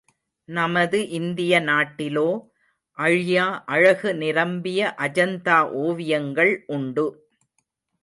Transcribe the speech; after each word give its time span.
நமது 0.49 0.99
இந்திய 1.09 1.59
நாட்டிலோ, 1.59 2.25
அழியா 2.97 3.45
அழகு 3.65 4.15
நிரம்பிய 4.15 4.95
அஜந்தா 4.97 5.59
ஓவியங்கள் 5.83 6.63
உண்டு. 6.67 7.07